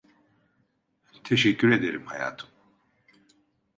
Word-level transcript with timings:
Teşekkür 1.23 1.71
ederim 1.71 2.05
hayatım. 2.05 2.49